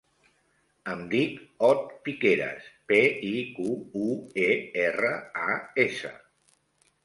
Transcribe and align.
Em 0.93 1.03
dic 1.11 1.35
Ot 1.67 1.83
Piqueras: 2.07 2.67
pe, 2.93 2.99
i, 3.29 3.45
cu, 3.61 3.69
u, 4.09 4.11
e, 4.49 4.51
erra, 4.89 5.15
a, 5.47 5.63
essa. 5.89 6.17